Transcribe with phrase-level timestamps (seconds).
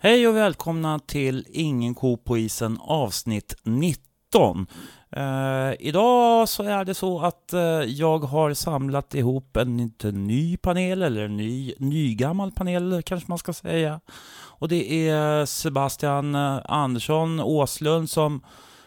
[0.00, 4.66] Hej och välkomna till Ingen ko på isen avsnitt 19.
[5.10, 10.56] Eh, idag så är det så att uh, jag har samlat ihop en inte ny
[10.56, 14.00] panel, eller en ny, nygammal panel kanske man ska säga.
[14.40, 18.44] Och det är Sebastian eh, Andersson Åslund som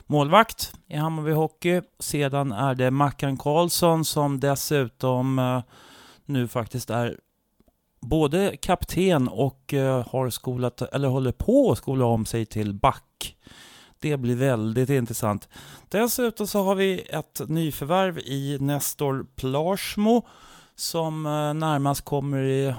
[0.08, 1.82] målvakt i Hammarby Hockey.
[2.00, 5.62] Sedan är det Mackan Karlsson som dessutom uh,
[6.26, 7.18] nu faktiskt är
[8.02, 9.74] både kapten och
[10.06, 13.36] har skolat, eller håller på att skola om sig till back.
[14.02, 15.50] Det blir väldigt intressant.
[15.90, 20.28] Dessutom så har vi ett nyförvärv i Nestor Plarsmo
[20.76, 22.76] som eh, närmast kommer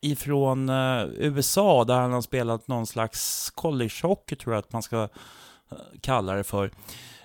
[0.00, 5.02] ifrån eh, USA där han har spelat någon slags collegehockey tror jag att man ska
[5.02, 6.70] eh, kalla det för.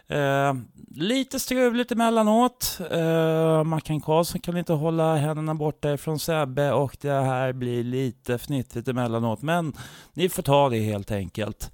[0.07, 0.53] Eh,
[0.95, 2.79] lite struligt emellanåt.
[2.91, 8.37] Eh, Mackan Karlsson kan inte hålla händerna borta ifrån Sebbe och det här blir lite
[8.37, 9.41] fnittrigt emellanåt.
[9.41, 9.73] Men
[10.13, 11.71] ni får ta det helt enkelt.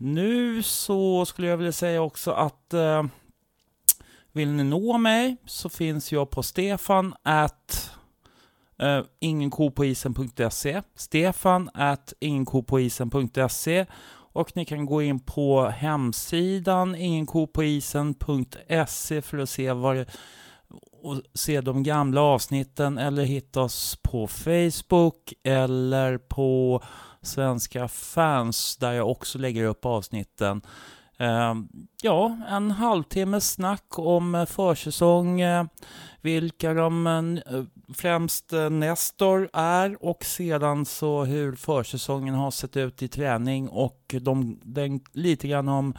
[0.00, 3.04] Nu så skulle jag vilja säga också att eh,
[4.32, 7.90] vill ni nå mig så finns jag på stefan at
[8.78, 13.86] eh, uh, ingenkopoisen.se stefan at ingenkopoisen.se
[14.32, 20.06] och ni kan gå in på hemsidan ingenkopoisen.se för att se vad det,
[21.02, 26.82] och se de gamla avsnitten eller hitta oss på Facebook eller på
[27.22, 30.62] Svenska fans där jag också lägger upp avsnitten.
[31.18, 31.54] Eh,
[32.02, 35.64] ja, en halvtimmes snack om eh, försäsong, eh,
[36.20, 37.62] vilka de eh,
[37.94, 44.14] främst eh, Nestor är och sedan så hur försäsongen har sett ut i träning och
[44.20, 45.94] de, den, lite grann om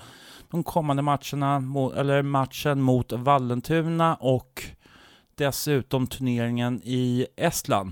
[0.52, 1.56] de kommande matcherna,
[1.96, 4.64] eller matchen mot Vallentuna och
[5.40, 7.92] dessutom turneringen i Estland.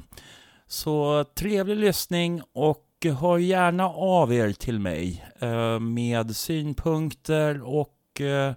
[0.68, 2.84] Så trevlig lyssning och
[3.20, 8.54] hör gärna av er till mig eh, med synpunkter och eh,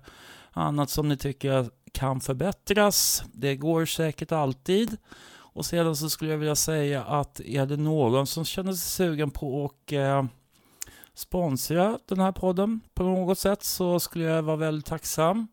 [0.53, 3.25] annat som ni tycker kan förbättras.
[3.33, 4.97] Det går säkert alltid.
[5.33, 9.31] Och sedan så skulle jag vilja säga att är det någon som känner sig sugen
[9.31, 10.25] på att eh,
[11.15, 15.49] sponsra den här podden på något sätt så skulle jag vara väldigt tacksam.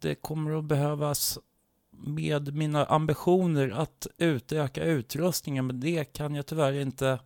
[0.00, 1.38] Det kommer att behövas
[1.98, 7.18] med mina ambitioner att utöka utrustningen men det kan jag tyvärr inte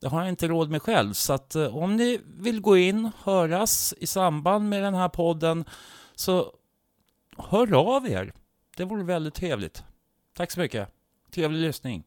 [0.00, 1.12] det har jag inte råd med själv.
[1.12, 5.64] Så att eh, om ni vill gå in, höras i samband med den här podden
[6.14, 6.52] så
[7.38, 8.32] hör av er.
[8.76, 9.82] Det vore väldigt trevligt.
[10.34, 10.88] Tack så mycket.
[11.30, 12.04] Trevlig lyssning.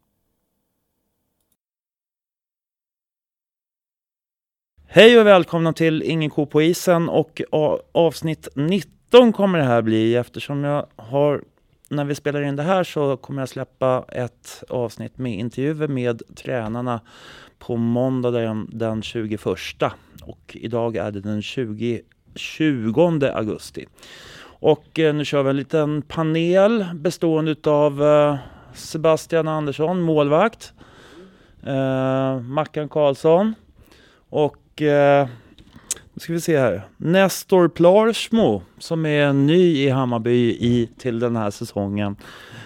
[4.87, 7.41] Hej och välkomna till Ingen ko på isen och
[7.91, 11.43] avsnitt 19 kommer det här bli eftersom jag har
[11.91, 16.21] när vi spelar in det här så kommer jag släppa ett avsnitt med intervjuer med
[16.35, 17.01] tränarna
[17.59, 19.45] på måndag den, den 21
[20.23, 22.01] och idag är det den 20,
[22.35, 23.85] 20 augusti.
[24.43, 28.37] Och eh, nu kör vi en liten panel bestående av eh,
[28.73, 30.73] Sebastian Andersson, målvakt,
[31.65, 33.55] eh, Mackan Karlsson
[34.29, 35.27] och eh,
[36.13, 36.87] nu ska vi se här.
[36.97, 42.15] Nestor Plarsmo som är ny i Hammarby i, till den här säsongen.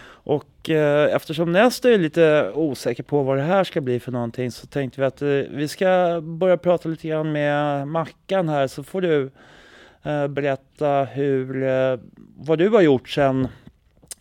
[0.07, 4.51] Och eh, eftersom Nestor är lite osäker på vad det här ska bli för någonting
[4.51, 8.83] så tänkte vi att eh, vi ska börja prata lite grann med Mackan här så
[8.83, 9.31] får du
[10.03, 11.99] eh, berätta hur, eh,
[12.37, 13.47] vad du har gjort sedan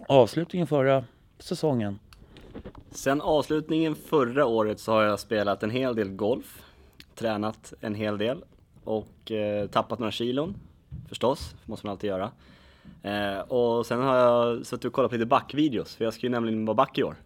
[0.09, 1.05] avslutningen förra
[1.39, 1.99] säsongen.
[2.91, 6.63] Sen avslutningen förra året så har jag spelat en hel del golf,
[7.15, 8.45] tränat en hel del
[8.85, 10.55] och eh, tappat några kilon
[11.09, 12.31] förstås, måste man alltid göra.
[13.03, 16.31] Eh, och sen har jag suttit och kollat på lite backvideos, för jag ska ju
[16.31, 17.17] nämligen vara back i år.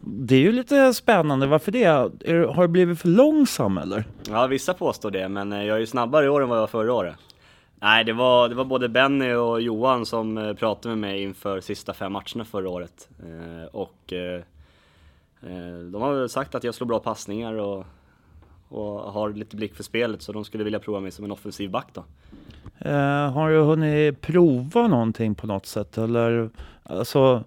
[0.00, 1.84] Det är ju lite spännande, varför det?
[1.84, 4.04] Är, har du blivit för långsam eller?
[4.28, 6.62] Ja, vissa påstår det, men eh, jag är ju snabbare i år än vad jag
[6.62, 7.16] var förra året.
[7.74, 11.60] Nej, det var, det var både Benny och Johan som eh, pratade med mig inför
[11.60, 13.08] sista fem matcherna förra året.
[13.22, 14.42] Eh, och eh,
[15.42, 17.86] eh de har väl sagt att jag slår bra passningar och
[18.72, 21.70] och har lite blick för spelet så de skulle vilja prova mig som en offensiv
[21.70, 22.04] back då.
[22.86, 26.50] Uh, har du hunnit prova någonting på något sätt eller
[26.82, 27.44] alltså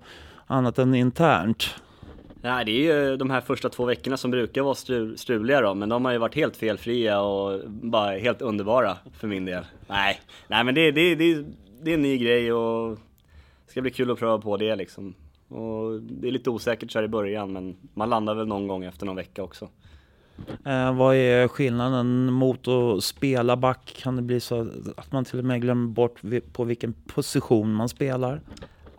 [0.48, 1.76] annat än internt?
[2.42, 4.76] Nej, det är ju de här första två veckorna som brukar vara
[5.18, 9.46] struliga då, men de har ju varit helt felfria och bara helt underbara för min
[9.46, 9.64] del.
[9.88, 11.46] Nej, nej men det, det, det,
[11.82, 12.98] det är en ny grej och
[13.68, 15.14] ska bli kul att pröva på det liksom.
[15.48, 18.84] Och det är lite osäkert så här i början men man landar väl någon gång
[18.84, 19.70] efter någon vecka också.
[20.66, 23.98] Eh, vad är skillnaden mot att spela back?
[24.02, 24.68] Kan det bli så
[24.98, 26.22] att man till och med glömmer bort
[26.54, 28.42] på vilken position man spelar?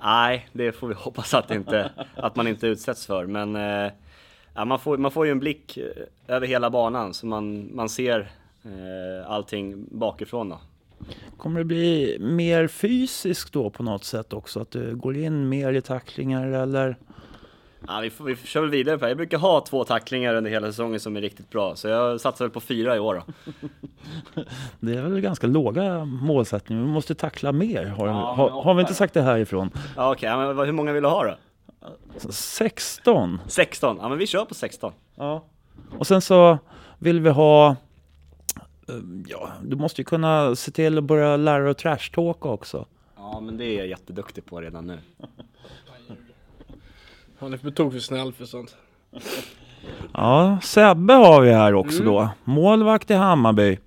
[0.03, 3.27] Nej, det får vi hoppas att, inte, att man inte utsätts för.
[3.27, 3.93] Men eh,
[4.55, 7.89] ja, man, får, man får ju en blick eh, över hela banan så man, man
[7.89, 8.31] ser
[8.63, 10.61] eh, allting bakifrån då.
[11.37, 14.61] Kommer det bli mer fysiskt då på något sätt också?
[14.61, 16.97] Att du går in mer i tacklingar eller?
[17.89, 19.11] Ja, vi, får, vi kör väl vidare på det.
[19.11, 21.77] Jag brukar ha två tacklingar under hela säsongen som är riktigt bra.
[21.77, 23.23] Så jag satsar väl på fyra i år då.
[24.81, 26.83] Det är väl ganska låga målsättningar.
[26.83, 27.85] Vi måste tackla mer.
[27.87, 29.71] Har, Ja, har, har vi inte sagt det härifrån?
[29.97, 31.37] Ja, Okej, ja, men hur många vill du ha då?
[32.31, 33.41] 16.
[33.47, 33.99] 16?
[34.01, 34.93] Ja men vi kör på 16.
[35.15, 35.45] Ja.
[35.99, 36.59] Och sen så
[36.99, 37.69] vill vi ha...
[38.89, 38.95] eh,
[39.29, 42.87] Ja, du måste ju kunna se till att börja lära dig trashtalka också.
[43.17, 44.99] Ja men det är jag jätteduktig på redan nu.
[47.39, 48.77] Han är på tok för snäll för sånt.
[50.13, 52.29] Ja, Sebbe har vi här också då.
[52.45, 53.79] Målvakt i Hammarby.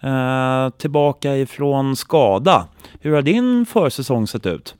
[0.00, 2.68] Eh, tillbaka ifrån skada.
[3.00, 4.74] Hur har din försäsong sett ut?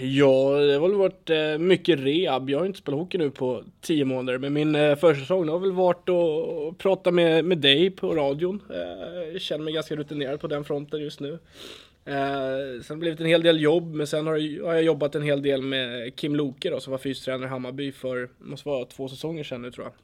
[0.00, 2.50] Ja, det har väl varit eh, mycket rehab.
[2.50, 5.72] Jag har inte spelat hockey nu på tio månader, men min eh, försäsong har väl
[5.72, 8.62] varit att att prata med, med dig på radion.
[8.70, 11.38] Eh, jag känner mig ganska rutinerad på den fronten just nu.
[12.10, 14.82] Eh, sen har det blivit en hel del jobb, men sen har, jag- har jag
[14.82, 18.68] jobbat en hel del med Kim Loke då, som var fystränare i Hammarby för, måste
[18.68, 19.94] vara två säsonger sedan nu tror jag.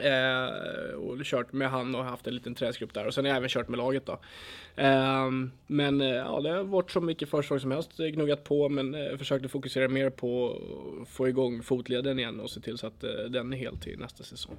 [0.00, 0.48] Eh,
[0.94, 3.48] och kört med han och haft en liten träningsgrupp där och sen har jag även
[3.48, 4.12] kört med laget då.
[4.76, 5.30] Eh,
[5.66, 9.16] men eh, ja, det har varit så mycket förslag som helst, gnuggat på men eh,
[9.16, 10.58] försökte fokusera mer på
[11.02, 13.98] att få igång fotleden igen och se till så att eh, den är hel till
[13.98, 14.56] nästa säsong.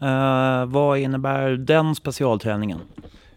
[0.00, 2.78] Eh, vad innebär den specialträningen?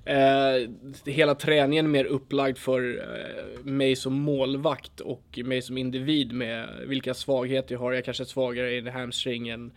[0.05, 0.69] Eh,
[1.05, 6.69] hela träningen är mer upplagd för eh, mig som målvakt och mig som individ med
[6.87, 7.91] vilka svagheter jag har.
[7.91, 9.71] Jag är kanske är svagare i den hamstringen,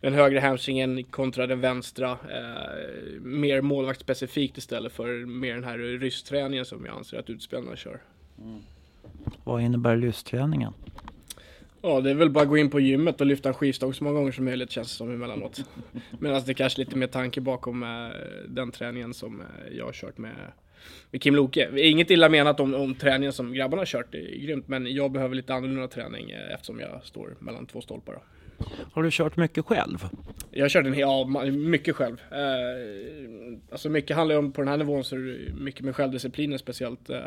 [0.00, 2.10] den högra hamstringen kontra den vänstra.
[2.10, 8.02] Eh, mer målvaktsspecifikt istället för mer den här rystträningen som jag anser att utspelarna kör.
[9.44, 10.72] Vad innebär lystträningen?
[11.82, 14.04] Ja, det är väl bara att gå in på gymmet och lyfta en skivstång så
[14.04, 15.64] många gånger som möjligt känns det som emellanåt.
[16.18, 17.88] Men alltså det är kanske lite mer tanke bakom eh,
[18.48, 20.36] den träningen som eh, jag har kört med,
[21.10, 21.68] med Kim Loke.
[21.76, 24.68] Inget illa menat om, om träningen som grabbarna har kört, det är grymt.
[24.68, 28.12] Men jag behöver lite annorlunda träning eh, eftersom jag står mellan två stolpar.
[28.12, 28.20] Då.
[28.92, 29.98] Har du kört mycket själv?
[30.50, 32.16] Jag har kört en hel, ja, mycket själv.
[32.30, 35.96] Eh, alltså mycket handlar ju om, på den här nivån så är det mycket med
[35.96, 37.10] självdisciplinen speciellt.
[37.10, 37.20] Eh,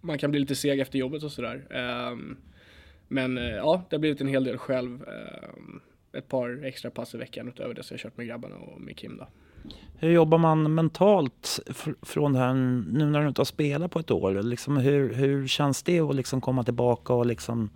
[0.00, 1.66] man kan bli lite seg efter jobbet och sådär.
[1.70, 2.16] Eh,
[3.08, 5.02] men eh, ja, det har blivit en hel del själv.
[5.08, 5.48] Eh,
[6.18, 8.96] ett par extra pass i veckan utöver det som jag kört med grabbarna och med
[8.96, 9.26] Kim då.
[9.98, 13.98] Hur jobbar man mentalt fr- från det här nu när du inte har spelat på
[13.98, 14.42] ett år?
[14.42, 17.70] Liksom hur, hur känns det att liksom komma tillbaka och liksom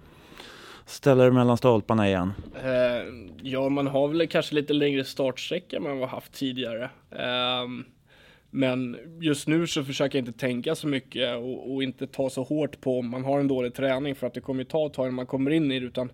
[0.86, 2.32] ställa dig mellan stolparna igen?
[2.64, 3.04] Eh,
[3.42, 6.90] ja, man har väl kanske lite längre startsträcka än man har haft tidigare.
[7.10, 7.84] Ehm,
[8.50, 12.42] men just nu så försöker jag inte tänka så mycket och, och inte ta så
[12.42, 14.92] hårt på om man har en dålig träning för att det kommer ju ta ett
[14.92, 16.12] tag innan man kommer in i det utan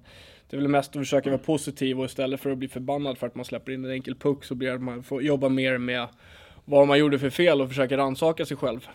[0.50, 3.26] det är väl mest att försöka vara positiv och istället för att bli förbannad för
[3.26, 5.78] att man släpper in en enkel puck så blir det att man får jobba mer
[5.78, 6.08] med
[6.64, 8.88] vad man gjorde för fel och försöka rannsaka sig själv.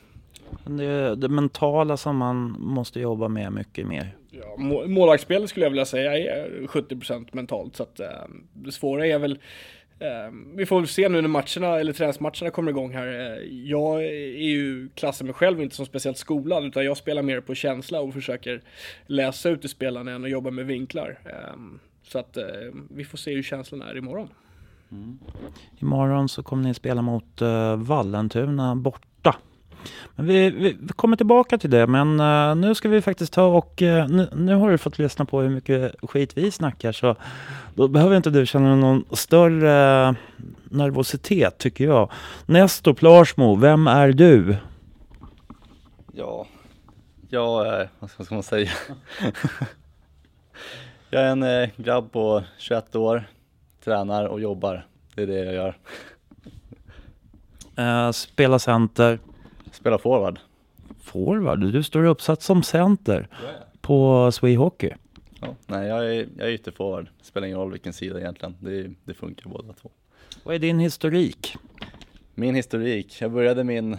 [0.65, 4.15] Det det mentala som man måste jobba med mycket mer.
[4.31, 7.75] Ja, må- målvaktsspelet skulle jag vilja säga är 70% mentalt.
[7.75, 8.07] Så att, eh,
[8.53, 9.39] det svåra är väl
[10.01, 13.07] Ehm, vi får väl se nu när matcherna, eller träningsmatcherna kommer igång här.
[13.07, 17.41] Eh, Jag är ju klassar mig själv inte som speciellt skolad, utan jag spelar mer
[17.41, 18.61] på känsla och försöker
[19.05, 21.19] läsa ut i spelarna än att jobba med vinklar.
[21.25, 21.59] Eh,
[22.03, 22.43] Så att eh,
[22.89, 24.27] vi får se hur känslan är imorgon.
[24.91, 25.19] Mm.
[25.79, 29.35] Imorgon så kommer ni spela mot uh, Vallentuna borta.
[30.15, 33.43] Men vi, vi, vi kommer tillbaka till det, men eh, nu ska vi faktiskt ta
[33.43, 37.15] och eh, nu, nu har du fått lyssna på hur mycket skit vi snackar så
[37.75, 40.13] då behöver inte du känna någon större eh,
[40.63, 42.11] nervositet tycker jag.
[42.45, 44.57] Nestor Plarsmo, vem är du?
[46.13, 46.47] Ja,
[47.29, 48.69] jag är, vad ska ska man säga?
[51.09, 53.23] jag är en eh, grabb på 21 år,
[53.83, 54.85] tränar och jobbar.
[55.15, 55.77] Det är det jag gör.
[57.79, 59.19] Uh, spela center.
[59.71, 60.39] Spelar forward.
[60.99, 63.27] Forward, du står uppsatt som center
[63.81, 64.91] på Swee Hockey.
[65.41, 67.09] Ja, nej, jag är, jag är ytterforward.
[67.21, 68.55] Spelar ingen roll vilken sida egentligen.
[68.59, 69.91] Det, det funkar båda två.
[70.43, 71.55] Vad är din historik?
[72.35, 73.21] Min historik.
[73.21, 73.97] Jag började min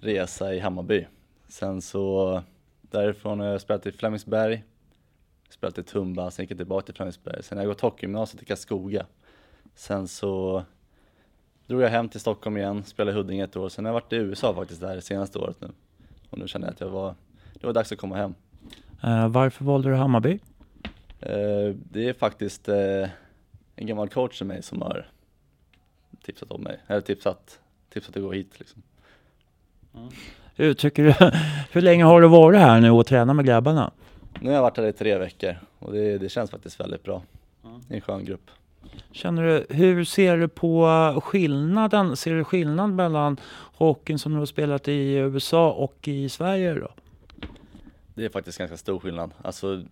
[0.00, 1.06] resa i Hammarby.
[1.48, 2.42] Sen så
[2.80, 4.64] därifrån har jag spelat i Flemingsberg,
[5.50, 7.42] spelat i Tumba, sen gick jag tillbaka till Flemingsberg.
[7.42, 9.06] Sen har jag gått hockeygymnasiet i Karlskoga.
[9.74, 10.64] Sen så
[11.66, 13.68] drog jag hem till Stockholm igen, spelade i Huddinge ett år.
[13.68, 15.68] Sen har jag varit i USA faktiskt det här senaste året nu.
[16.30, 17.14] Och nu känner jag att jag var,
[17.54, 18.34] det var dags att komma hem.
[19.02, 20.38] Eh, varför valde du Hammarby?
[21.20, 23.08] Eh, det är faktiskt eh,
[23.76, 25.08] en gammal coach till mig som har
[26.22, 28.82] tipsat om mig, eller tipsat, tipsat att gå hit liksom.
[30.54, 31.14] Hur, tycker du,
[31.72, 33.92] hur länge har du varit här nu och tränat med grabbarna?
[34.40, 37.22] Nu har jag varit här i tre veckor och det, det känns faktiskt väldigt bra.
[37.62, 38.50] Det är en skön grupp.
[39.10, 42.16] Känner du, hur ser du på skillnaden?
[42.16, 43.36] Ser du skillnad mellan
[43.76, 46.88] hockeyn som du har spelat i USA och i Sverige då?
[48.14, 49.30] Det är faktiskt ganska stor skillnad.
[49.42, 49.82] Alltså,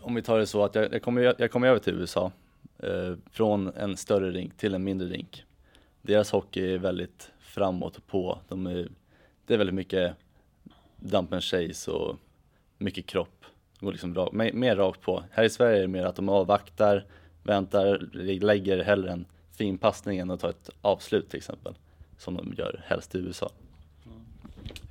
[0.00, 2.32] om vi tar det så att jag, jag kommer jag kom över till USA
[2.78, 5.44] eh, från en större rink till en mindre rink.
[6.02, 8.38] Deras hockey är väldigt framåt och på.
[8.48, 8.88] De är,
[9.46, 10.14] det är väldigt mycket
[10.96, 12.16] dump and chase och
[12.78, 13.44] mycket kropp.
[13.80, 15.24] Går liksom rak, mer, mer rakt på.
[15.30, 17.04] Här i Sverige är det mer att de avvaktar,
[17.44, 17.98] väntar,
[18.40, 21.74] lägger hellre en fin passning än att ta ett avslut till exempel.
[22.18, 23.50] Som de gör helst i USA.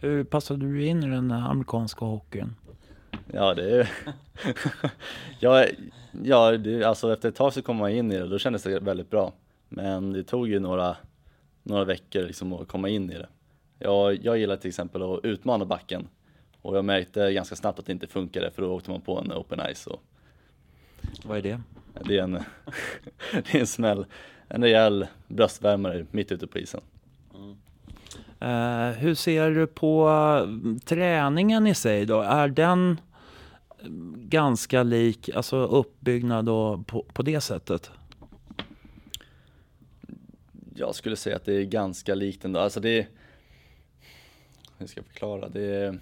[0.01, 2.55] Hur passade du in i den amerikanska hockeyn?
[3.31, 3.91] Ja, det är
[5.39, 5.65] ja,
[6.23, 8.63] ja det, alltså efter ett tag så kom man in i det och då kändes
[8.63, 9.33] det väldigt bra.
[9.69, 10.97] Men det tog ju några,
[11.63, 13.27] några veckor liksom att komma in i det.
[13.79, 16.07] Jag, jag gillar till exempel att utmana backen
[16.61, 19.33] och jag märkte ganska snabbt att det inte funkade för då åkte man på en
[19.33, 20.03] open ice och
[21.23, 21.61] Vad är det?
[22.05, 22.31] det är en,
[23.31, 24.05] det är en smäll,
[24.47, 26.81] en rejäl bröstvärmare mitt ute på isen.
[28.39, 32.21] Eh, hur ser du på eh, träningen i sig då?
[32.21, 32.99] Är den
[33.79, 37.91] eh, ganska lik, alltså uppbyggnad och på, på det sättet?
[40.75, 43.07] Jag skulle säga att det är ganska likt ändå, alltså det är,
[44.77, 45.99] hur ska jag förklara, det är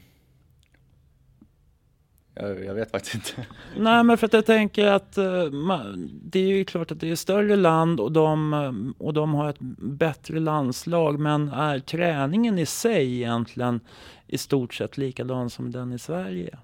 [2.35, 3.45] jag, jag vet faktiskt inte.
[3.77, 7.09] Nej, men för att jag tänker att eh, ma- det är ju klart att det
[7.09, 11.19] är större land och de, eh, och de har ett bättre landslag.
[11.19, 13.79] Men är träningen i sig egentligen
[14.27, 16.57] i stort sett likadan som den i Sverige?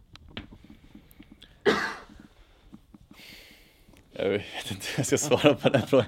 [4.19, 6.05] Jag vet inte hur jag ska svara på den frågan.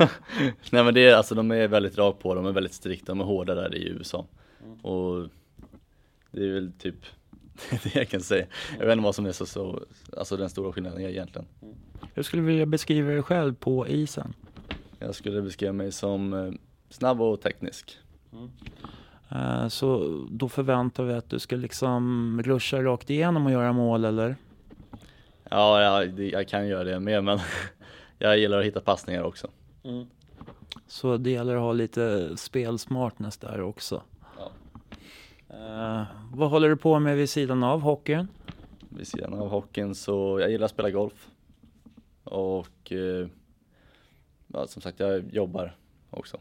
[0.70, 3.20] Nej men det är alltså, de är väldigt rakt på, de är väldigt strikta, de
[3.20, 4.26] är hårda där i USA.
[4.82, 5.28] Och
[6.30, 6.94] det är väl typ
[7.82, 8.46] det jag kan säga.
[8.78, 9.82] Jag vet inte vad som är så, så
[10.16, 11.46] alltså den stora skillnaden är egentligen.
[12.14, 14.34] Hur skulle du vilja beskriva dig själv på isen?
[14.98, 16.52] Jag skulle beskriva mig som eh,
[16.90, 17.98] snabb och teknisk.
[19.30, 19.98] Eh, Så
[20.30, 24.36] då förväntar vi att du ska liksom ruscha rakt igenom och göra mål eller?
[25.50, 27.38] Ja, jag, jag kan göra det med men
[28.18, 29.48] jag gillar att hitta passningar också.
[30.86, 34.02] Så det gäller att ha lite spelsmartness där också.
[35.50, 36.02] Eh,
[36.32, 38.28] vad håller du på med vid sidan av hockeyn?
[38.88, 41.28] Vid sidan av hockeyn så jag gillar att spela golf.
[42.24, 43.26] Och eh,
[44.46, 45.76] ja, som sagt, jag jobbar
[46.10, 46.36] också.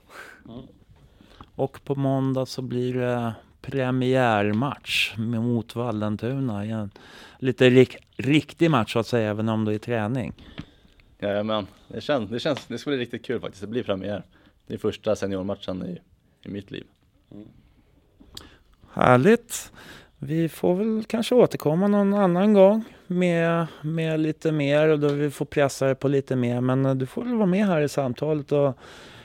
[1.56, 6.66] Och på måndag så blir det premiärmatch mot Vallentuna.
[6.66, 6.92] Igen.
[7.40, 10.34] Lite rik- riktig match så att säga, även om det är träning.
[11.20, 13.62] Jajamän, det känns, det känns, det ska bli riktigt kul faktiskt.
[13.62, 14.24] Det blir premiär.
[14.68, 15.98] Det är första seniormatchen i,
[16.48, 16.88] i mitt liv.
[18.98, 19.72] Härligt.
[20.18, 25.30] Vi får väl kanske återkomma någon annan gång med, med lite mer och då vi
[25.32, 26.62] får pressa dig på lite mer.
[26.62, 28.77] Men eh, du får väl vara med här i samtalet och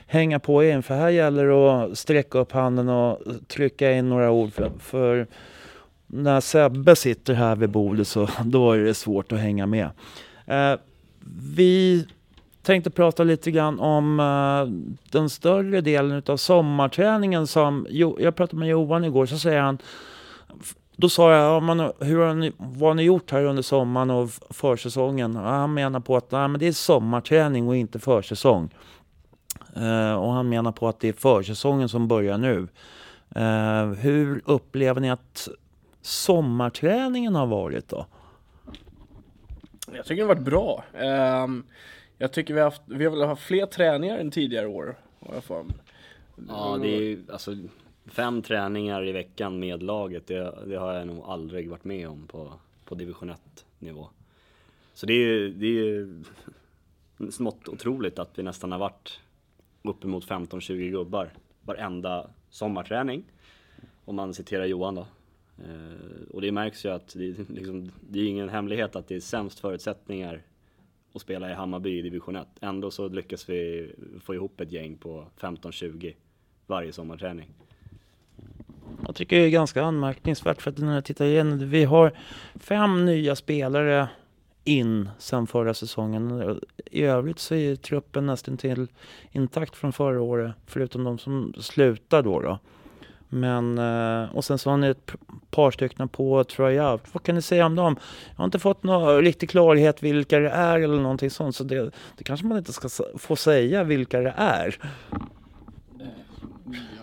[0.07, 4.31] hänga på in för här gäller det att sträcka upp handen och trycka in några
[4.31, 4.53] ord.
[4.53, 5.27] För, för
[6.07, 9.89] när Sebbe sitter här vid bordet så då är det svårt att hänga med.
[10.45, 10.75] Eh,
[11.55, 12.07] vi
[12.63, 18.59] tänkte prata lite grann om uh, den större delen av sommarträningen som, jo, jag pratade
[18.59, 19.77] med Johan igår så säger han
[20.95, 24.09] då sa jag, ja, man, hur har ni, vad har ni gjort här under sommaren
[24.09, 25.37] och försäsongen?
[25.37, 28.69] Och han menar på att nej, men det är sommarträning och inte försäsong.
[29.77, 32.67] Uh, och han menar på att det är försäsongen som börjar nu.
[33.37, 35.47] Uh, hur upplever ni att
[36.01, 38.05] sommarträningen har varit då?
[39.91, 40.83] Jag tycker det har varit bra.
[40.93, 41.63] Ehm,
[42.17, 44.95] jag tycker vi har haft, vi har väl haft fler träningar än tidigare år.
[45.19, 45.71] Har jag.
[46.47, 47.55] Ja, det är ju alltså
[48.05, 50.27] fem träningar i veckan med laget.
[50.27, 52.53] Det, det har jag nog aldrig varit med om på,
[52.85, 54.09] på division 1 nivå.
[54.93, 56.23] Så det är ju, det är ju
[57.31, 59.19] smått otroligt att vi nästan har varit
[59.81, 63.23] uppemot 15-20 gubbar varenda sommarträning.
[64.05, 65.07] Om man citerar Johan då.
[65.57, 69.19] Eh, och det märks ju att det, liksom, det är ingen hemlighet att det är
[69.19, 70.41] sämst förutsättningar
[71.13, 72.47] och spela i Hammarby i division 1.
[72.61, 73.91] Ändå så lyckas vi
[74.21, 76.13] få ihop ett gäng på 15-20
[76.67, 77.49] varje sommarträning.
[79.05, 82.11] Jag tycker det är ganska anmärkningsvärt för att när jag tittar igenom det, vi har
[82.55, 84.09] fem nya spelare
[84.63, 86.59] in sen förra säsongen.
[86.91, 88.87] I övrigt så är truppen nästan till
[89.31, 92.41] intakt från förra året, förutom de som slutar då.
[92.41, 92.59] då.
[93.33, 95.11] Men, eh, och sen så har ni ett
[95.51, 97.01] par stycken på tryout.
[97.13, 97.95] Vad kan ni säga om dem?
[98.31, 101.55] Jag har inte fått någon riktig klarhet vilka det är eller någonting sånt.
[101.55, 104.77] Så det, det kanske man inte ska få säga vilka det är.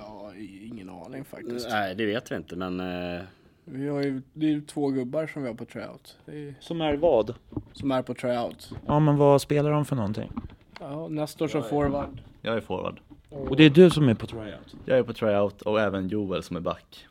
[0.01, 0.33] Ja,
[0.65, 1.69] ingen aning faktiskt.
[1.71, 3.21] Nej, det vet vi inte, men eh,
[3.65, 6.17] Vi har ju, det är ju två gubbar som vi har på tryout.
[6.27, 7.35] Är, Som är vad?
[7.73, 8.73] som är på tryout.
[8.87, 10.33] Ja men vad spelar de för någonting?
[10.81, 12.21] Ja, nästa år som forward.
[12.43, 13.01] Jag är forward.
[13.31, 14.75] Och det är du som är på tryout?
[14.85, 17.07] Jag är på tryout och även Joel som är back.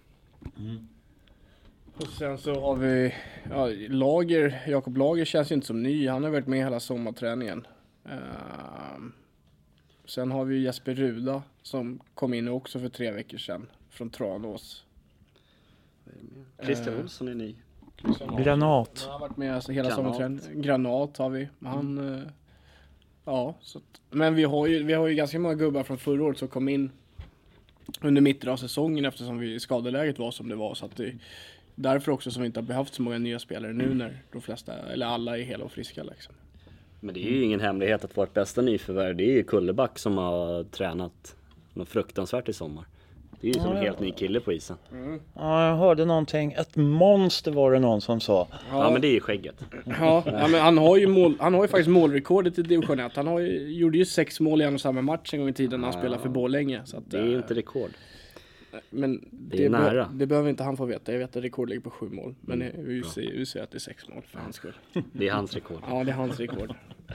[1.95, 3.13] Och sen så har vi,
[3.49, 6.07] ja, Lager, Jakob Lager känns ju inte som ny.
[6.07, 7.67] Han har varit med hela sommarträningen.
[8.05, 9.11] Ehm,
[10.05, 14.85] sen har vi Jesper Ruda som kom in också för tre veckor sedan från Tranås.
[16.63, 17.01] Christian Eh.
[17.01, 17.55] Olsson är ny.
[18.43, 19.01] Granat.
[19.03, 19.93] Han har varit med hela Granat.
[19.95, 20.61] sommarträningen.
[20.61, 21.49] Granat har vi.
[21.63, 22.21] Han, eh,
[23.29, 26.23] ja, så att, men vi har, ju, vi har ju ganska många gubbar från förra
[26.23, 26.91] året som kom in
[28.01, 30.73] under mitten av säsongen eftersom vi, skadeläget var som det var.
[30.73, 31.13] Så att det,
[31.75, 34.73] därför också som vi inte har behövt så många nya spelare nu när de flesta,
[34.73, 36.33] eller alla är hela och friska liksom.
[36.99, 40.17] Men det är ju ingen hemlighet att vårt bästa nyförvärv, det är ju Kulleback som
[40.17, 41.35] har tränat
[41.73, 42.85] något fruktansvärt i sommar.
[43.41, 44.77] Det är ju som en helt ny kille på isen.
[45.35, 46.51] Ja, jag hörde någonting.
[46.51, 48.47] Ett monster var det någon som sa.
[48.71, 49.65] Ja, men det är ju skägget.
[49.85, 53.15] Ja, ja men han har ju mål, han har ju faktiskt målrekordet i division 1.
[53.15, 55.53] Han har ju, gjorde ju sex mål i en och samma match en gång i
[55.53, 56.81] tiden när han spelade för Borlänge.
[56.85, 57.89] Så att, Det är ju eh, inte rekord.
[58.89, 60.09] Men det, är be- nära.
[60.13, 61.11] det behöver inte han få veta.
[61.11, 62.35] Jag vet att rekord ligger på sju mål.
[62.41, 64.73] Men vi säger, vi säger att det är sex mål för hans skull.
[65.11, 65.77] Det är hans rekord.
[65.89, 66.73] Ja, det är hans rekord.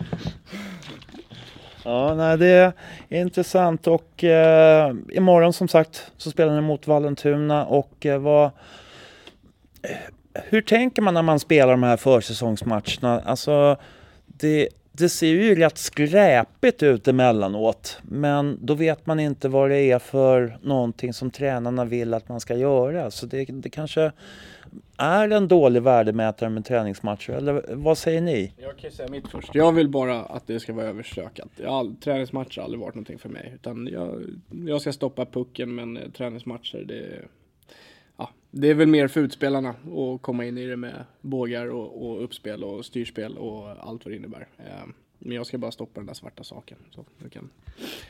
[1.84, 2.72] Ja, nej, det
[3.08, 8.50] är intressant och eh, imorgon som sagt så spelar ni mot Vallentuna och eh, vad...
[10.34, 13.20] Hur tänker man när man spelar de här försäsongsmatcherna?
[13.24, 13.76] Alltså,
[14.26, 19.78] det, det ser ju rätt skräpigt ut emellanåt, men då vet man inte vad det
[19.80, 23.10] är för någonting som tränarna vill att man ska göra.
[23.10, 24.12] Så det, det kanske
[24.96, 28.52] är en dålig värdemätare med träningsmatcher, eller vad säger ni?
[28.56, 29.54] Jag kan ju säga mitt först.
[29.54, 31.48] Jag vill bara att det ska vara överstökat.
[31.66, 33.52] All, träningsmatcher har aldrig varit någonting för mig.
[33.54, 34.22] Utan jag,
[34.66, 37.06] jag ska stoppa pucken men eh, träningsmatcher det
[38.16, 42.10] Ja, det är väl mer för utspelarna att komma in i det med bågar och,
[42.10, 44.46] och uppspel och styrspel och allt vad det innebär.
[44.58, 44.64] Eh,
[45.18, 46.78] Men jag ska bara stoppa den där svarta saken.
[46.90, 47.50] Så jag kan...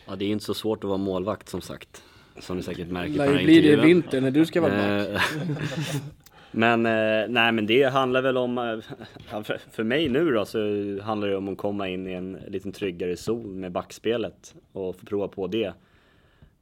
[0.06, 2.02] Ja, det är ju inte så svårt att vara målvakt som sagt.
[2.40, 3.96] Som ni säkert märker på Lär den ju här bli det i intervjun.
[3.96, 4.72] vinter när du ska vara
[5.12, 5.22] back.
[6.56, 10.58] Men eh, nej men det handlar väl om, eh, för, mig nu då så
[11.02, 15.06] handlar det om att komma in i en lite tryggare zon med backspelet och få
[15.06, 15.74] prova på det.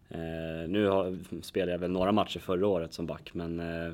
[0.09, 3.93] Eh, nu har, spelade jag väl några matcher förra året som back men, eh,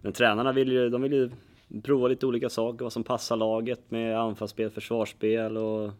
[0.00, 1.30] men tränarna vill ju, de vill ju
[1.82, 5.90] prova lite olika saker, vad som passar laget med anfallsspel, försvarsspel och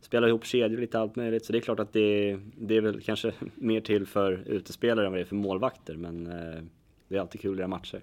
[0.00, 1.44] spela ihop kedjor lite allt möjligt.
[1.44, 5.12] Så det är klart att det, det är väl kanske mer till för utespelare än
[5.12, 6.62] vad det är för målvakter men eh,
[7.10, 8.02] det är alltid göra matcher.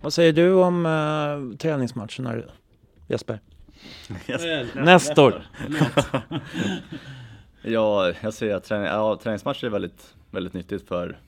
[0.00, 2.42] Vad säger du om uh, träningsmatcherna
[3.08, 3.40] Jesper?
[4.74, 5.42] Nestor?
[7.62, 11.18] Ja, jag säger att träning, ja, träningsmatcher är väldigt, väldigt nyttigt för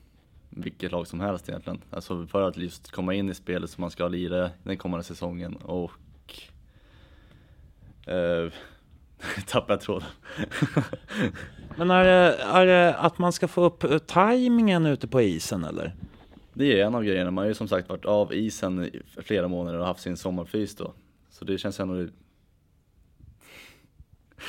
[0.49, 1.81] vilket lag som helst egentligen.
[1.91, 5.55] Alltså för att just komma in i spelet som man ska lira den kommande säsongen
[5.55, 5.91] och
[8.07, 8.51] eh,
[9.47, 10.07] tappade jag tråden.
[11.75, 15.63] Men är det, är det att man ska få upp eh, tajmingen ute på isen
[15.63, 15.95] eller?
[16.53, 19.47] Det är en av grejerna, man har ju som sagt varit av isen i flera
[19.47, 20.93] månader och haft sin sommarfys då.
[21.29, 22.07] Så det känns ändå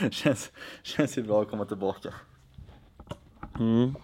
[0.10, 2.14] känns, känns ju bra att komma tillbaka.
[3.60, 3.94] Mm.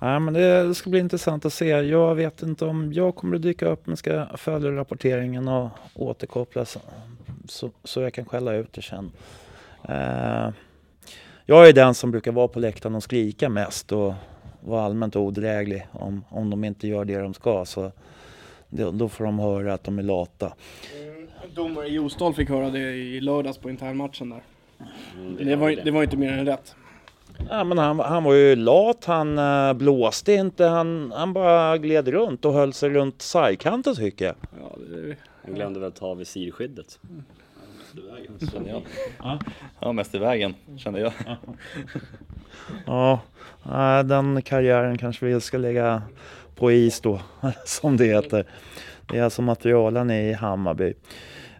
[0.00, 1.68] Ja, men det ska bli intressant att se.
[1.68, 6.64] Jag vet inte om jag kommer att dyka upp men ska följa rapporteringen och återkoppla
[6.64, 6.80] så,
[7.48, 9.12] så, så jag kan skälla ut det sen.
[9.88, 10.50] Uh,
[11.46, 14.14] jag är den som brukar vara på läktaren och skrika mest och
[14.68, 17.64] vara allmänt odräglig om, om de inte gör det de ska.
[17.64, 17.92] Så
[18.68, 20.52] det, då får de höra att de är lata.
[21.54, 24.42] Domare Jostal fick höra det i lördags på internmatchen där.
[25.16, 26.74] Mm, Det var, det var inte mer än rätt.
[27.50, 32.08] Ja, men han, han var ju lat, han uh, blåste inte, han, han bara gled
[32.08, 34.34] runt och höll sig runt sargkanten tycker jag.
[34.62, 36.98] Ja, det, Jag glömde väl ta visirskyddet.
[39.80, 41.12] Ja, mest i vägen kände jag.
[42.86, 43.20] Ja,
[43.62, 46.02] nej, den karriären kanske vi ska lägga
[46.56, 47.20] på is då,
[47.64, 48.44] som det heter.
[49.06, 50.94] Det är alltså materialen i Hammarby.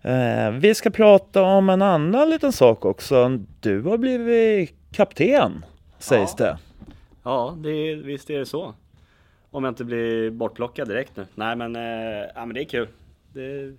[0.03, 3.39] Eh, vi ska prata om en annan liten sak också.
[3.61, 5.65] Du har blivit kapten,
[5.99, 6.45] sägs Ja.
[6.45, 6.59] det.
[7.23, 8.75] Ja, det, visst är det så.
[9.51, 11.27] Om jag inte blir bortplockad direkt nu.
[11.35, 11.83] Nej men, eh,
[12.35, 12.89] ja, men det är kul.
[13.33, 13.75] Det,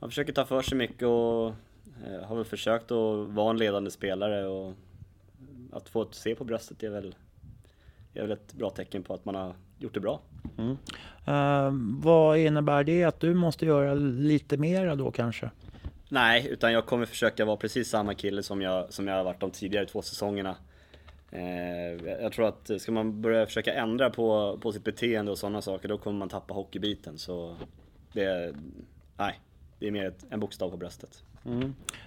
[0.00, 1.46] man försöker ta för sig mycket och
[2.06, 4.74] eh, har väl försökt att vara en ledande spelare och
[5.72, 7.14] att få ett C på bröstet är väl,
[8.14, 10.20] är väl ett bra tecken på att man har gjort det bra.
[11.26, 11.70] Eh,
[12.02, 15.50] vad innebär det att du måste göra lite mera då kanske?
[16.08, 19.40] Nej, utan jag kommer försöka vara precis samma kille som jag, som jag har varit
[19.40, 20.56] de tidigare två säsongerna.
[21.30, 25.62] Eh, jag tror att ska man börja försöka ändra på, på sitt beteende och sådana
[25.62, 27.18] saker, då kommer man tappa hockeybiten.
[27.18, 27.56] Så
[28.12, 28.54] det,
[29.16, 29.40] nej,
[29.78, 31.22] det är mer ett, en bokstav på bröstet.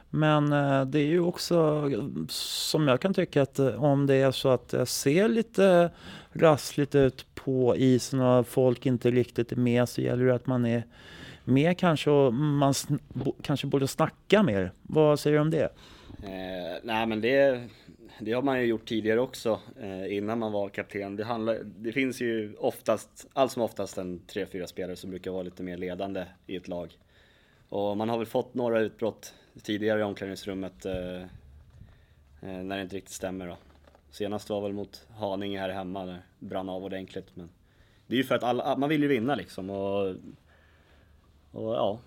[0.09, 1.89] Men eh, det är ju också
[2.29, 5.91] som jag kan tycka att eh, om det är så att det ser lite
[6.31, 10.65] rassligt ut på isen och folk inte riktigt är med så gäller det att man
[10.65, 10.83] är
[11.43, 12.73] med kanske och man
[13.41, 14.71] kanske borde snacka mer.
[14.81, 15.69] Vad säger du om det?
[16.23, 17.67] Eh, nej men det,
[18.19, 21.15] det har man ju gjort tidigare också eh, innan man var kapten.
[21.15, 25.31] Det, handlar, det finns ju oftast, allt som oftast en tre fyra spelare som brukar
[25.31, 26.97] vara lite mer ledande i ett lag.
[27.71, 31.21] Och man har väl fått några utbrott tidigare i omklädningsrummet eh,
[32.41, 33.57] eh, när det inte riktigt stämmer då.
[34.09, 37.35] Senast var väl mot Haninge här hemma där det brann av ordentligt.
[37.35, 37.49] Men
[38.07, 40.07] det är ju för att alla, man vill ju vinna liksom och,
[41.51, 41.99] och ja,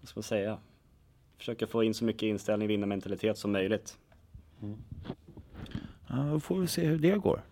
[0.00, 0.58] vad ska man säga?
[1.38, 3.98] Försöka få in så mycket inställning, vinnarmentalitet som möjligt.
[4.62, 4.78] Mm.
[6.08, 7.42] Ja, då får vi se hur det går.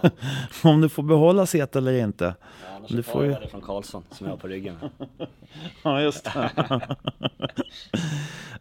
[0.64, 2.24] om du får behålla set eller inte.
[2.24, 4.76] Ja, annars Du får ju- jag det från Karlsson som jag har på ryggen.
[5.82, 6.50] Ja, just det.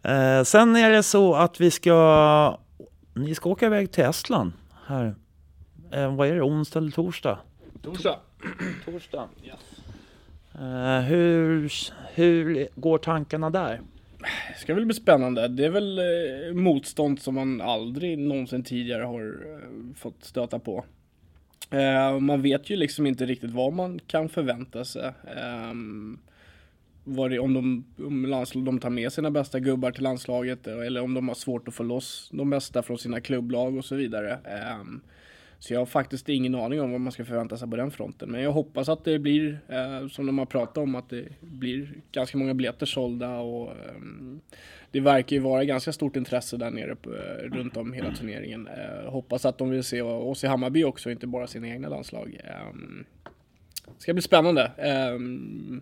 [0.12, 2.58] eh, sen är det så att vi ska...
[3.13, 4.52] Ni ska åka iväg till Estland
[4.86, 5.15] här.
[5.91, 6.41] Eh, vad är det?
[6.41, 7.39] Onsdag eller torsdag?
[7.82, 8.19] Torsdag.
[8.86, 9.28] Torsdag.
[10.60, 11.71] Eh, hur,
[12.13, 13.82] hur går tankarna där?
[14.54, 15.47] Det ska väl bli spännande.
[15.47, 20.86] Det är väl eh, motstånd som man aldrig någonsin tidigare har eh, fått stöta på.
[21.69, 25.06] Eh, man vet ju liksom inte riktigt vad man kan förvänta sig.
[25.06, 25.73] Eh,
[27.03, 30.80] vad det, om de, om landslag, de tar med sina bästa gubbar till landslaget eh,
[30.80, 33.95] eller om de har svårt att få loss de bästa från sina klubblag och så
[33.95, 34.32] vidare.
[34.32, 34.84] Eh,
[35.59, 38.31] så jag har faktiskt ingen aning om vad man ska förvänta sig på den fronten.
[38.31, 41.89] Men jag hoppas att det blir, eh, som de har pratat om, att det blir
[42.11, 44.01] ganska många biljetter sålda och eh,
[44.91, 48.67] det verkar ju vara ganska stort intresse där nere på, eh, runt om hela turneringen.
[48.67, 52.39] Eh, hoppas att de vill se oss i Hammarby också, inte bara sina egna landslag.
[52.43, 53.05] Ehm,
[53.85, 54.71] det ska bli spännande.
[54.77, 55.81] Ehm,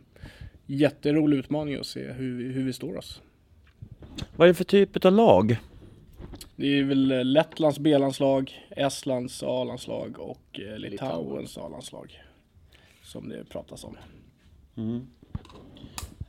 [0.65, 3.21] jätterolig utmaning att se hur, hur vi står oss.
[4.35, 5.57] Vad är det för typ av lag?
[6.55, 12.21] Det är väl eh, Lettlands B-landslag, Estlands A-landslag och eh, Litauens A-landslag.
[13.03, 13.97] Som det pratas om.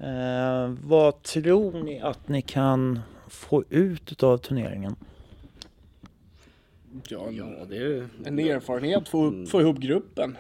[0.01, 4.97] Eh, vad tror ni att ni kan få ut av turneringen?
[7.09, 8.09] Ja, en, Ja, det är ju...
[8.25, 10.37] en erfarenhet, få, få ihop gruppen.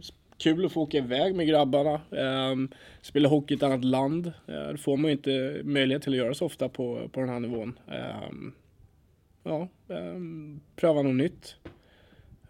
[0.00, 2.00] S- kul att få åka iväg med grabbarna.
[2.10, 2.68] Ehm,
[3.02, 4.26] spela hockey i ett annat land.
[4.26, 7.28] Uh, det får man ju inte möjlighet till att göra så ofta på, på den
[7.28, 7.78] här nivån.
[7.88, 8.52] Ehm,
[9.42, 11.56] ja, ehm, pröva något nytt.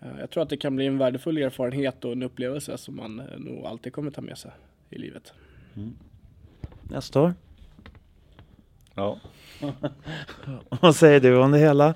[0.01, 3.20] Eh, jag tror att det kan bli en värdefull erfarenhet och en upplevelse som man
[3.20, 4.51] eh, nog alltid kommer ta med sig
[4.90, 5.33] i livet.
[6.83, 7.35] Nästa år?
[8.94, 9.20] Ja,
[10.81, 11.94] Vad säger du om det hela?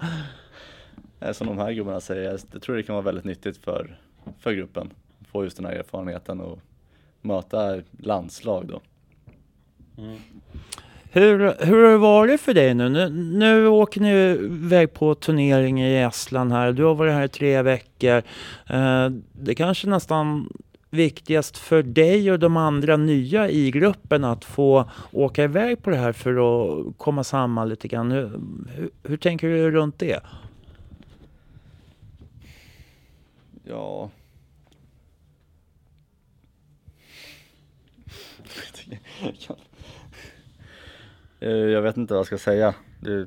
[1.20, 3.98] eh, som de här gubbarna säger, jag jag tror det kan vara väldigt nyttigt för,
[4.38, 4.90] för gruppen.
[5.32, 6.58] Få just den här erfarenheten och
[7.20, 8.80] möta landslag då.
[11.14, 12.88] Hur, hur har det varit för dig nu?
[12.88, 13.08] nu?
[13.08, 14.10] Nu åker ni
[14.64, 16.72] iväg på turnering i Estland här.
[16.72, 18.22] Du har varit här i tre veckor.
[18.66, 20.48] Eh, det kanske nästan
[20.90, 25.96] viktigast för dig och de andra nya i gruppen att få åka iväg på det
[25.96, 28.10] här för att komma samman lite grann.
[28.10, 30.20] Hur, hur, hur tänker du runt det?
[33.64, 34.10] Ja.
[38.90, 38.98] Eh,
[41.38, 42.74] Jag vet inte vad jag ska säga.
[43.00, 43.26] Det,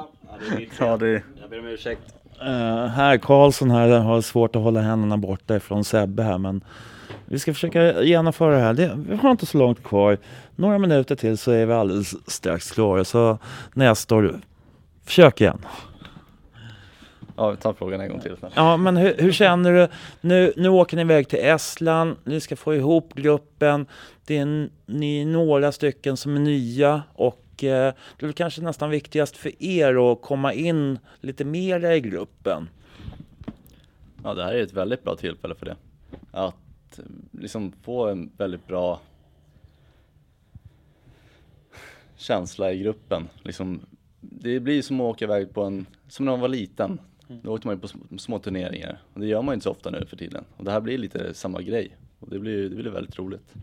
[0.00, 2.00] Ja, det är mitt ja, det, Jag ber om ursäkt.
[2.40, 6.64] Uh, här Karlsson här har svårt att hålla händerna borta ifrån Sebbe här men
[7.24, 8.74] vi ska försöka genomföra det här.
[8.74, 10.18] Det, vi har inte så långt kvar.
[10.56, 13.04] Några minuter till så är vi alldeles strax klara.
[13.04, 13.38] Så
[13.74, 14.40] nästa år,
[15.04, 15.58] försök igen.
[17.36, 18.36] Ja, vi tar frågan en gång till.
[18.54, 19.88] Ja, men hur, hur känner du?
[20.20, 23.86] Nu, nu åker ni iväg till Estland, ni ska få ihop gruppen.
[24.26, 28.90] Det är ni är några stycken som är nya och eh, det är kanske nästan
[28.90, 32.68] viktigast för er att komma in lite mer i gruppen.
[34.24, 35.76] Ja, det här är ett väldigt bra tillfälle för det.
[36.30, 39.00] Att eh, liksom få en väldigt bra
[42.16, 43.28] känsla i gruppen.
[43.42, 43.80] Liksom,
[44.20, 46.98] det blir som att åka iväg på en, som när man var liten.
[47.28, 48.98] Då åkte man ju på sm- små turneringar.
[49.14, 50.44] Och det gör man ju inte så ofta nu för tiden.
[50.56, 51.96] Och det här blir lite samma grej.
[52.20, 53.54] Och det blir, det blir väldigt roligt.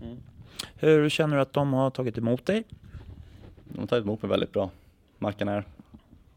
[0.76, 2.64] Hur känner du att de har tagit emot dig?
[3.64, 4.70] De har tagit emot mig väldigt bra.
[5.18, 5.64] Mackan är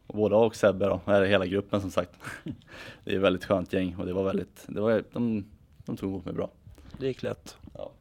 [0.07, 2.11] och både och Sebbe då, eller hela gruppen som sagt.
[3.03, 5.45] Det är ett väldigt skönt gäng och det var väldigt, det var, de,
[5.85, 6.49] de tog emot mig bra.
[6.99, 7.57] Det gick lätt.
[7.73, 7.91] Ja.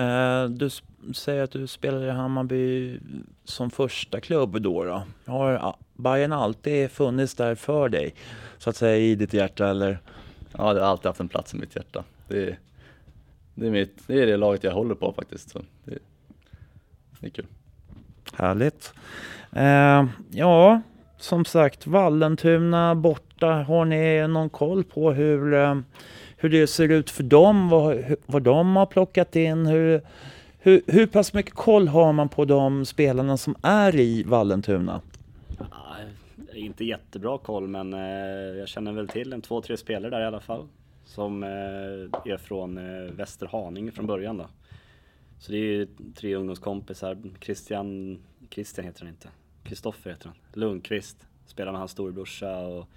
[0.00, 0.70] Eh, du
[1.14, 2.98] säger att du spelade i Hammarby
[3.44, 4.84] som första klubb då.
[4.84, 5.02] då.
[5.26, 8.14] Har Bayern alltid funnits där för dig?
[8.58, 9.98] Så att säga i ditt hjärta eller?
[10.58, 12.04] Ja, det har alltid haft en plats i mitt hjärta.
[12.28, 12.58] Det är
[13.54, 15.50] det, är mitt, det, är det laget jag håller på faktiskt.
[15.50, 15.98] Så det,
[17.20, 17.46] det är kul.
[18.34, 18.92] Härligt.
[19.52, 20.80] Eh, ja,
[21.18, 23.46] som sagt, Vallentuna borta.
[23.46, 25.78] Har ni någon koll på hur, eh,
[26.36, 27.68] hur det ser ut för dem?
[27.68, 29.66] Vad, vad de har plockat in?
[29.66, 30.00] Hur,
[30.58, 35.00] hur, hur pass mycket koll har man på de spelarna som är i Vallentuna?
[35.58, 35.96] Ja,
[36.54, 40.26] inte jättebra koll men eh, jag känner väl till en två, tre spelare där i
[40.26, 40.68] alla fall.
[41.04, 41.48] Som eh,
[42.32, 44.46] är från eh, Västerhaninge från början då.
[45.38, 47.18] Så det är ju tre ungdomskompisar.
[47.40, 48.18] Christian,
[48.50, 49.28] Christian heter han inte.
[49.62, 50.36] Kristoffer heter han.
[50.52, 51.26] Lundqvist.
[51.46, 52.88] Spelar med hans storebrorsa och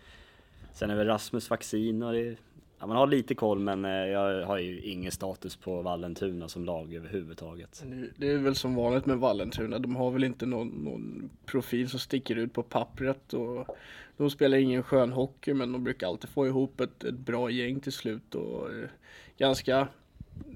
[0.73, 2.37] sen är det Rasmus Vaccin och det är,
[2.79, 6.65] ja, man har lite koll men eh, jag har ju ingen status på Vallentuna som
[6.65, 7.83] lag överhuvudtaget.
[8.17, 9.79] Det är väl som vanligt med Vallentuna.
[9.79, 13.77] De har väl inte någon, någon profil som sticker ut på pappret och
[14.17, 17.79] de spelar ingen skön hockey men de brukar alltid få ihop ett, ett bra gäng
[17.79, 18.89] till slut och eh,
[19.37, 19.87] ganska,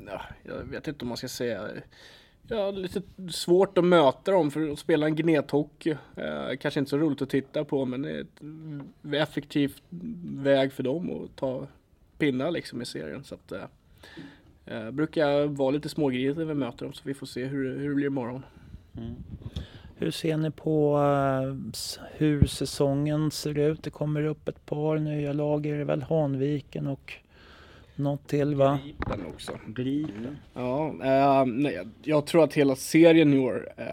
[0.06, 1.70] ja, jag vet inte om man ska säga,
[2.48, 3.02] ja, lite
[3.32, 5.96] svårt att möta dem för att spela en gnethockey.
[6.16, 9.84] Eh, kanske inte så roligt att titta på men det är ett effektivt
[10.24, 11.68] väg för dem att ta
[12.20, 13.24] pinnar liksom i serien.
[13.24, 13.64] Så att, eh,
[14.66, 17.90] Eh, brukar vara lite smågrinig när vi möter dem så vi får se hur, hur
[17.90, 18.46] det blir imorgon.
[19.98, 21.80] Hur ser ni på eh,
[22.18, 23.84] hur säsongen ser ut?
[23.84, 25.66] Det kommer upp ett par nya lag.
[25.66, 27.14] Är det väl Hanviken och
[27.96, 28.80] något till va?
[29.10, 29.60] Den också.
[29.68, 30.38] Gripen.
[30.54, 33.86] Ja, eh, nej, jag- jag tror att hela serien i år, eh,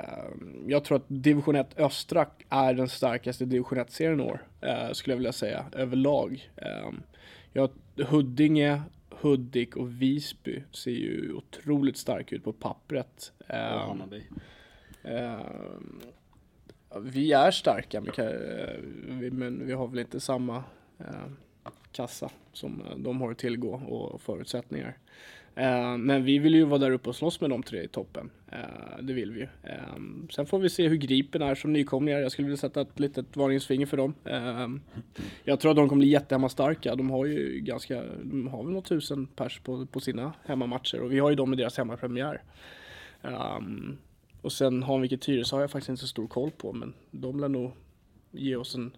[0.66, 5.12] jag tror att division 1 östra är den starkaste division 1-serien i år, eh, skulle
[5.12, 6.50] jag vilja säga, överlag.
[7.56, 7.70] Jag,
[8.06, 13.32] Huddinge, Hudik och Visby ser ju otroligt starka ut på pappret.
[13.48, 14.22] Och Hammarby.
[15.02, 15.40] Eh,
[16.90, 18.80] ja, vi är starka men, eh,
[19.20, 20.64] vi, men vi har väl inte samma
[20.98, 21.28] eh,
[21.92, 24.98] kassa som de har att tillgå och förutsättningar.
[25.56, 28.30] Eh, men vi vill ju vara där uppe och slåss med de tre i toppen.
[28.52, 29.48] Eh, det vill vi ju.
[29.62, 29.96] Eh,
[30.30, 32.20] sen får vi se hur Gripen är som nykomlingar.
[32.20, 34.14] Jag skulle vilja sätta ett litet varningsfinger för dem.
[35.44, 36.94] Jag tror att de kommer bli jättehemmastarka.
[36.94, 41.12] De har ju ganska, de har väl något tusen pers på, på sina hemmamatcher och
[41.12, 42.42] vi har ju dem i deras hemmapremiär.
[44.42, 47.48] Och sen Hanvik Tyresö har jag faktiskt inte så stor koll på men de lär
[47.48, 47.72] nog
[48.30, 48.96] ge oss en,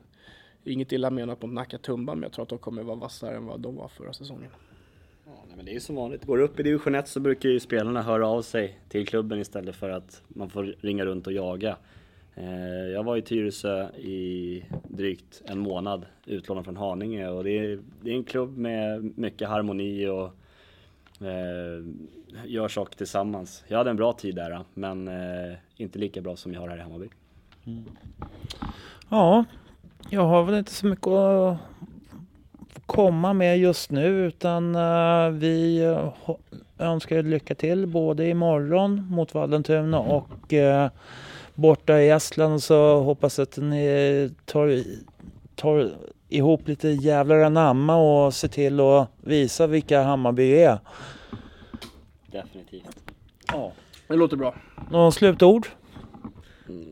[0.64, 3.47] inget illa menat mot Nacka Tumba men jag tror att de kommer vara vassare än
[3.47, 4.51] vad de var förra säsongen.
[5.29, 6.25] Ja, nej, men det är ju som vanligt.
[6.25, 9.41] Går det upp i division 1 så brukar ju spelarna höra av sig till klubben
[9.41, 11.77] istället för att man får ringa runt och jaga.
[12.35, 17.79] Eh, jag var i Tyresö i drygt en månad utlånad från Haninge och det är,
[18.01, 20.33] det är en klubb med mycket harmoni och
[21.27, 21.85] eh,
[22.47, 23.64] gör saker tillsammans.
[23.69, 26.79] Jag hade en bra tid där men eh, inte lika bra som jag har här
[26.79, 27.09] i Hammarby.
[27.67, 27.85] Mm.
[29.09, 29.45] Ja,
[30.11, 31.59] jag har väl inte så mycket att
[32.87, 36.37] komma med just nu utan eh, vi eh,
[36.78, 40.90] önskar er lycka till både imorgon mot Vallentuna och eh,
[41.54, 44.83] borta i Estland så hoppas att ni tar,
[45.54, 45.90] tar
[46.28, 50.78] ihop lite jävlar anamma och ser till att visa vilka Hammarby är.
[52.26, 53.12] Definitivt.
[53.52, 53.72] Ja.
[54.09, 54.54] Det låter bra.
[54.90, 55.66] Någon slutord?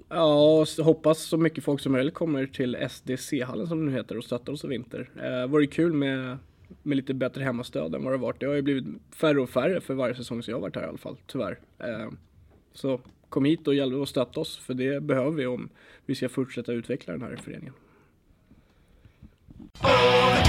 [0.09, 4.25] Ja, hoppas så mycket folk som möjligt kommer till SDC-hallen som det nu heter och
[4.25, 5.11] stöttar oss i vinter.
[5.23, 6.39] Eh, vore kul med,
[6.83, 8.41] med lite bättre hemmastöd än vad det varit.
[8.41, 8.85] Det har ju blivit
[9.15, 11.59] färre och färre för varje säsong som jag har varit här i alla fall, tyvärr.
[11.79, 12.09] Eh,
[12.73, 15.69] så kom hit och hjälp och stötta oss för det behöver vi om
[16.07, 17.75] vi ska fortsätta utveckla den här föreningen.
[19.83, 20.47] Oh,